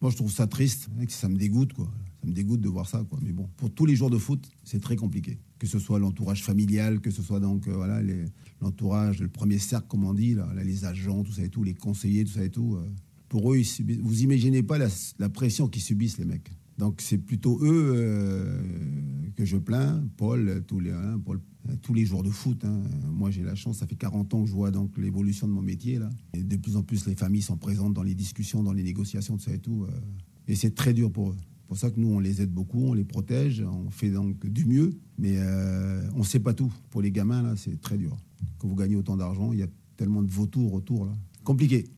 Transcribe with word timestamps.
Moi, 0.00 0.10
je 0.10 0.16
trouve 0.16 0.32
ça 0.32 0.46
triste. 0.46 0.88
Ça 1.08 1.28
me 1.28 1.36
dégoûte, 1.36 1.72
quoi. 1.72 1.90
Ça 2.20 2.28
me 2.28 2.32
dégoûte 2.32 2.60
de 2.60 2.68
voir 2.68 2.88
ça, 2.88 3.04
quoi. 3.08 3.18
Mais 3.22 3.32
bon, 3.32 3.48
pour 3.56 3.70
tous 3.70 3.86
les 3.86 3.96
jours 3.96 4.10
de 4.10 4.18
foot, 4.18 4.50
c'est 4.62 4.80
très 4.80 4.96
compliqué. 4.96 5.38
Que 5.58 5.66
ce 5.66 5.78
soit 5.78 5.98
l'entourage 5.98 6.42
familial, 6.42 7.00
que 7.00 7.10
ce 7.10 7.22
soit 7.22 7.40
donc 7.40 7.66
euh, 7.68 7.72
voilà 7.74 8.02
l'entourage, 8.60 9.20
le 9.20 9.28
premier 9.28 9.58
cercle, 9.58 9.86
comme 9.88 10.04
on 10.04 10.14
dit, 10.14 10.34
là, 10.34 10.48
les 10.64 10.84
agents, 10.84 11.22
tout 11.22 11.32
ça 11.32 11.42
et 11.42 11.48
tout, 11.48 11.62
les 11.62 11.74
conseillers, 11.74 12.24
tout 12.24 12.32
ça 12.32 12.44
et 12.44 12.50
tout. 12.50 12.76
Euh, 12.76 12.86
pour 13.28 13.52
eux, 13.52 13.60
vous 14.02 14.22
imaginez 14.22 14.62
pas 14.62 14.78
la, 14.78 15.28
pression 15.28 15.68
qu'ils 15.68 15.82
subissent 15.82 16.18
les 16.18 16.24
mecs. 16.24 16.50
Donc 16.78 17.00
c'est 17.00 17.18
plutôt 17.18 17.58
eux 17.62 17.92
euh, 17.94 18.62
que 19.36 19.44
je 19.44 19.56
plains, 19.56 20.02
Paul, 20.16 20.64
tous 20.66 20.80
les, 20.80 20.90
hein, 20.90 21.20
tous 21.80 21.94
les 21.94 22.04
jours 22.04 22.22
de 22.22 22.30
foot. 22.30 22.64
Hein. 22.64 22.82
Moi 23.10 23.30
j'ai 23.30 23.42
la 23.42 23.54
chance, 23.54 23.78
ça 23.78 23.86
fait 23.86 23.96
40 23.96 24.34
ans 24.34 24.42
que 24.42 24.48
je 24.48 24.54
vois 24.54 24.70
donc 24.70 24.96
l'évolution 24.98 25.46
de 25.46 25.52
mon 25.52 25.62
métier 25.62 25.98
là. 25.98 26.10
De 26.34 26.56
plus 26.56 26.76
en 26.76 26.82
plus 26.82 27.06
les 27.06 27.14
familles 27.14 27.42
sont 27.42 27.56
présentes 27.56 27.94
dans 27.94 28.02
les 28.02 28.14
discussions, 28.14 28.62
dans 28.62 28.72
les 28.72 28.82
négociations, 28.82 29.36
tout 29.36 29.44
ça 29.44 29.54
et 29.54 29.58
tout. 29.58 29.86
et 30.48 30.54
c'est 30.54 30.74
très 30.74 30.92
dur 30.92 31.10
pour 31.10 31.30
eux 31.30 31.36
pour 31.70 31.78
ça 31.78 31.88
que 31.88 32.00
nous, 32.00 32.08
on 32.08 32.18
les 32.18 32.42
aide 32.42 32.50
beaucoup, 32.50 32.88
on 32.88 32.94
les 32.94 33.04
protège, 33.04 33.62
on 33.62 33.90
fait 33.90 34.10
donc 34.10 34.44
du 34.44 34.64
mieux, 34.64 34.90
mais 35.18 35.34
euh, 35.36 36.02
on 36.16 36.18
ne 36.18 36.24
sait 36.24 36.40
pas 36.40 36.52
tout. 36.52 36.72
Pour 36.90 37.00
les 37.00 37.12
gamins, 37.12 37.42
là, 37.42 37.54
c'est 37.56 37.80
très 37.80 37.96
dur. 37.96 38.16
Quand 38.58 38.66
vous 38.66 38.74
gagnez 38.74 38.96
autant 38.96 39.16
d'argent, 39.16 39.52
il 39.52 39.60
y 39.60 39.62
a 39.62 39.68
tellement 39.96 40.24
de 40.24 40.30
vautours 40.32 40.74
autour, 40.74 41.06
là. 41.06 41.12
Compliqué. 41.44 41.86